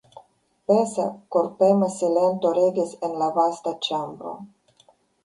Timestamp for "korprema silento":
1.35-2.53